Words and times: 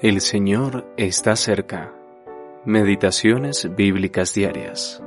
El 0.00 0.20
Señor 0.20 0.86
está 0.96 1.34
cerca. 1.34 1.92
Meditaciones 2.64 3.74
bíblicas 3.74 4.32
diarias. 4.32 5.02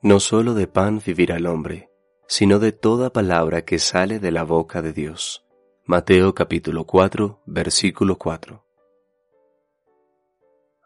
No 0.00 0.20
solo 0.20 0.54
de 0.54 0.68
pan 0.68 1.02
vivirá 1.04 1.38
el 1.38 1.46
hombre, 1.48 1.90
sino 2.28 2.60
de 2.60 2.70
toda 2.70 3.12
palabra 3.12 3.64
que 3.64 3.80
sale 3.80 4.20
de 4.20 4.30
la 4.30 4.44
boca 4.44 4.80
de 4.80 4.92
Dios. 4.92 5.44
Mateo 5.86 6.36
capítulo 6.36 6.84
4, 6.84 7.42
versículo 7.44 8.16
4. 8.16 8.64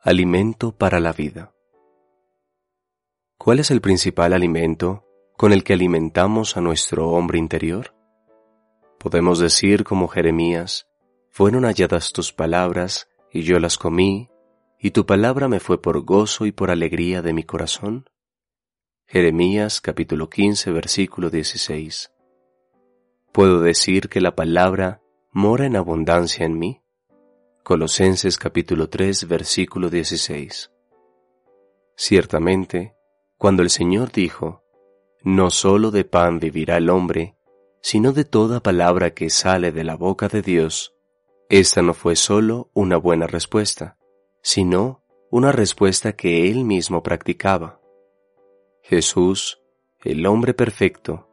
Alimento 0.01 0.73
para 0.73 0.99
la 0.99 1.13
vida. 1.13 1.53
¿Cuál 3.37 3.59
es 3.59 3.71
el 3.71 3.83
principal 3.83 4.33
alimento 4.33 5.05
con 5.37 5.53
el 5.53 5.63
que 5.63 5.75
alimentamos 5.75 6.57
a 6.57 6.63
nuestro 6.63 7.11
hombre 7.11 7.39
interior? 7.39 8.02
Podemos 9.03 9.41
decir 9.41 9.83
como 9.83 10.07
Jeremías, 10.07 10.87
fueron 11.29 11.65
halladas 11.65 12.13
tus 12.13 12.33
palabras, 12.33 13.09
y 13.33 13.43
yo 13.43 13.59
las 13.59 13.77
comí, 13.77 14.31
y 14.79 14.93
tu 14.93 15.07
palabra 15.07 15.49
me 15.49 15.59
fue 15.59 15.83
por 15.83 16.05
gozo 16.05 16.47
y 16.47 16.53
por 16.53 16.71
alegría 16.71 17.21
de 17.21 17.33
mi 17.33 17.43
corazón. 17.43 18.09
Jeremías 19.07 19.81
capítulo 19.81 20.31
15 20.31 20.71
versículo 20.71 21.31
16. 21.31 22.13
¿Puedo 23.33 23.61
decir 23.61 24.09
que 24.09 24.21
la 24.21 24.37
palabra 24.37 25.03
mora 25.33 25.67
en 25.67 25.75
abundancia 25.75 26.47
en 26.47 26.57
mí? 26.57 26.81
Colosenses 27.65 28.39
capítulo 28.39 28.89
3 28.89 29.27
versículo 29.27 29.91
16. 29.91 30.71
Ciertamente, 31.97 32.95
cuando 33.37 33.65
el 33.65 33.71
Señor 33.71 34.13
dijo, 34.13 34.63
No 35.25 35.51
sólo 35.51 35.91
de 35.91 36.05
pan 36.05 36.39
vivirá 36.39 36.77
el 36.77 36.89
hombre, 36.89 37.35
sino 37.83 38.13
de 38.13 38.25
toda 38.25 38.61
palabra 38.61 39.13
que 39.13 39.29
sale 39.29 39.73
de 39.73 39.85
la 39.85 39.97
boca 39.97 40.29
de 40.29 40.41
Dios, 40.41 40.95
esta 41.49 41.83
no 41.83 41.93
fue 41.93 42.17
sólo 42.17 42.71
una 42.73 42.97
buena 42.97 43.27
respuesta, 43.27 43.99
sino 44.41 45.05
una 45.31 45.53
respuesta 45.53 46.15
que 46.15 46.51
él 46.51 46.65
mismo 46.65 47.03
practicaba. 47.03 47.81
Jesús, 48.83 49.61
el 50.03 50.25
hombre 50.27 50.55
perfecto, 50.55 51.29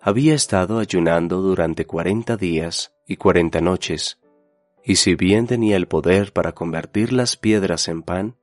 había 0.00 0.34
estado 0.34 0.78
ayunando 0.78 1.40
durante 1.40 1.86
cuarenta 1.86 2.36
días 2.36 2.94
y 3.06 3.16
cuarenta 3.16 3.60
noches, 3.60 4.20
y 4.84 4.96
si 4.96 5.14
bien 5.14 5.46
tenía 5.46 5.76
el 5.76 5.88
poder 5.88 6.32
para 6.32 6.52
convertir 6.52 7.12
las 7.12 7.36
piedras 7.36 7.88
en 7.88 8.02
pan, 8.02 8.36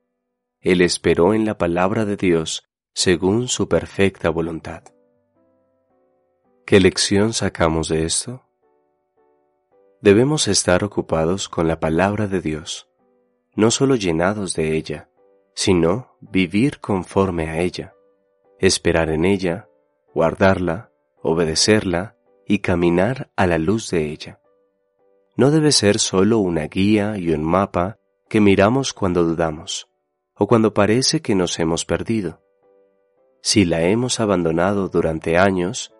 él 0.60 0.80
esperó 0.80 1.34
en 1.34 1.44
la 1.44 1.56
palabra 1.56 2.04
de 2.04 2.16
Dios 2.16 2.64
según 2.92 3.48
su 3.48 3.68
perfecta 3.68 4.28
voluntad. 4.28 4.82
¿Qué 6.72 6.80
lección 6.80 7.34
sacamos 7.34 7.90
de 7.90 8.06
esto? 8.06 8.46
Debemos 10.00 10.48
estar 10.48 10.84
ocupados 10.84 11.50
con 11.50 11.68
la 11.68 11.78
palabra 11.78 12.28
de 12.28 12.40
Dios, 12.40 12.88
no 13.54 13.70
solo 13.70 13.94
llenados 13.94 14.54
de 14.54 14.74
ella, 14.74 15.10
sino 15.52 16.16
vivir 16.20 16.80
conforme 16.80 17.50
a 17.50 17.60
ella, 17.60 17.92
esperar 18.58 19.10
en 19.10 19.26
ella, 19.26 19.68
guardarla, 20.14 20.90
obedecerla 21.20 22.16
y 22.46 22.60
caminar 22.60 23.30
a 23.36 23.46
la 23.46 23.58
luz 23.58 23.90
de 23.90 24.06
ella. 24.06 24.40
No 25.36 25.50
debe 25.50 25.72
ser 25.72 25.98
solo 25.98 26.38
una 26.38 26.68
guía 26.68 27.18
y 27.18 27.32
un 27.32 27.44
mapa 27.44 27.98
que 28.30 28.40
miramos 28.40 28.94
cuando 28.94 29.24
dudamos 29.24 29.90
o 30.36 30.46
cuando 30.46 30.72
parece 30.72 31.20
que 31.20 31.34
nos 31.34 31.58
hemos 31.58 31.84
perdido. 31.84 32.40
Si 33.42 33.66
la 33.66 33.82
hemos 33.82 34.20
abandonado 34.20 34.88
durante 34.88 35.36
años, 35.36 35.92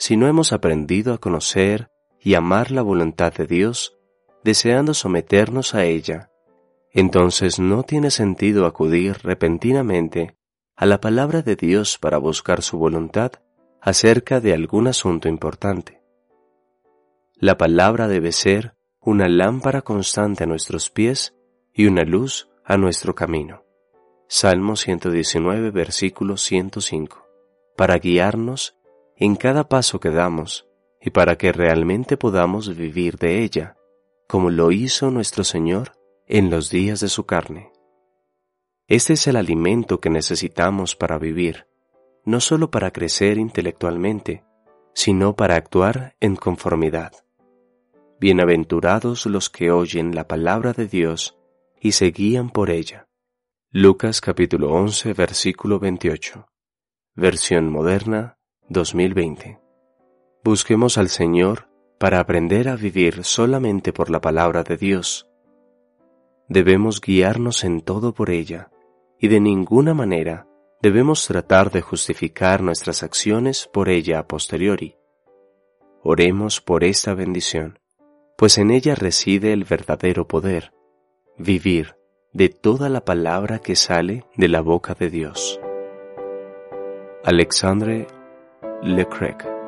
si 0.00 0.16
no 0.16 0.28
hemos 0.28 0.54
aprendido 0.54 1.12
a 1.12 1.18
conocer 1.18 1.90
y 2.18 2.32
amar 2.32 2.70
la 2.70 2.80
voluntad 2.80 3.34
de 3.34 3.46
Dios, 3.46 3.98
deseando 4.42 4.94
someternos 4.94 5.74
a 5.74 5.84
ella, 5.84 6.30
entonces 6.90 7.58
no 7.58 7.82
tiene 7.82 8.10
sentido 8.10 8.64
acudir 8.64 9.18
repentinamente 9.22 10.38
a 10.74 10.86
la 10.86 11.02
palabra 11.02 11.42
de 11.42 11.54
Dios 11.54 11.98
para 11.98 12.16
buscar 12.16 12.62
su 12.62 12.78
voluntad 12.78 13.32
acerca 13.82 14.40
de 14.40 14.54
algún 14.54 14.86
asunto 14.86 15.28
importante. 15.28 16.00
La 17.34 17.58
palabra 17.58 18.08
debe 18.08 18.32
ser 18.32 18.74
una 19.02 19.28
lámpara 19.28 19.82
constante 19.82 20.44
a 20.44 20.46
nuestros 20.46 20.88
pies 20.88 21.36
y 21.74 21.84
una 21.84 22.04
luz 22.04 22.48
a 22.64 22.78
nuestro 22.78 23.14
camino. 23.14 23.64
Salmo 24.28 24.76
119, 24.76 25.70
versículo 25.70 26.38
105, 26.38 27.26
para 27.76 27.98
guiarnos 27.98 28.79
en 29.20 29.36
cada 29.36 29.68
paso 29.68 30.00
que 30.00 30.10
damos 30.10 30.66
y 30.98 31.10
para 31.10 31.36
que 31.36 31.52
realmente 31.52 32.16
podamos 32.16 32.74
vivir 32.74 33.18
de 33.18 33.42
ella, 33.42 33.76
como 34.26 34.48
lo 34.48 34.72
hizo 34.72 35.10
nuestro 35.10 35.44
Señor 35.44 35.92
en 36.26 36.48
los 36.48 36.70
días 36.70 37.00
de 37.00 37.08
su 37.08 37.26
carne. 37.26 37.70
Este 38.88 39.12
es 39.12 39.26
el 39.26 39.36
alimento 39.36 40.00
que 40.00 40.08
necesitamos 40.08 40.96
para 40.96 41.18
vivir, 41.18 41.66
no 42.24 42.40
solo 42.40 42.70
para 42.70 42.92
crecer 42.92 43.36
intelectualmente, 43.36 44.42
sino 44.94 45.36
para 45.36 45.56
actuar 45.56 46.16
en 46.20 46.34
conformidad. 46.34 47.12
Bienaventurados 48.20 49.26
los 49.26 49.50
que 49.50 49.70
oyen 49.70 50.14
la 50.14 50.26
palabra 50.26 50.72
de 50.72 50.86
Dios 50.86 51.38
y 51.78 51.92
se 51.92 52.06
guían 52.06 52.48
por 52.48 52.70
ella. 52.70 53.06
Lucas 53.70 54.22
capítulo 54.22 54.72
11 54.72 55.12
versículo 55.12 55.78
28. 55.78 56.48
Versión 57.14 57.70
moderna 57.70 58.38
2020. 58.70 59.58
Busquemos 60.44 60.96
al 60.96 61.08
Señor 61.08 61.68
para 61.98 62.20
aprender 62.20 62.68
a 62.68 62.76
vivir 62.76 63.24
solamente 63.24 63.92
por 63.92 64.10
la 64.10 64.20
palabra 64.20 64.62
de 64.62 64.76
Dios. 64.76 65.28
Debemos 66.48 67.00
guiarnos 67.00 67.64
en 67.64 67.80
todo 67.80 68.14
por 68.14 68.30
ella, 68.30 68.70
y 69.18 69.26
de 69.26 69.40
ninguna 69.40 69.92
manera 69.92 70.46
debemos 70.80 71.26
tratar 71.26 71.72
de 71.72 71.80
justificar 71.80 72.62
nuestras 72.62 73.02
acciones 73.02 73.68
por 73.72 73.88
ella 73.88 74.20
a 74.20 74.28
posteriori. 74.28 74.96
Oremos 76.04 76.60
por 76.60 76.84
esta 76.84 77.12
bendición, 77.12 77.80
pues 78.38 78.56
en 78.56 78.70
ella 78.70 78.94
reside 78.94 79.52
el 79.52 79.64
verdadero 79.64 80.28
poder, 80.28 80.72
vivir 81.36 81.96
de 82.32 82.48
toda 82.48 82.88
la 82.88 83.04
palabra 83.04 83.58
que 83.58 83.74
sale 83.74 84.24
de 84.36 84.46
la 84.46 84.60
boca 84.60 84.94
de 84.94 85.10
Dios. 85.10 85.60
Alexandre 87.24 88.06
Le 88.82 89.04
Crec. 89.04 89.59